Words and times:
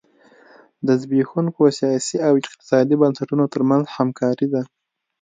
د 0.85 0.87
زبېښونکو 1.01 1.61
سیاسي 1.79 2.17
او 2.27 2.33
اقتصادي 2.41 2.95
بنسټونو 3.01 3.43
ترمنځ 3.53 3.83
همکاري 3.95 4.47
ده. 4.53 4.61